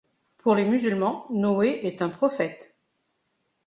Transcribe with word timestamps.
Pour 0.39 0.55
les 0.55 0.65
musulmans, 0.65 1.27
Noé 1.29 1.81
est 1.83 2.01
un 2.01 2.09
prophète. 2.09 2.75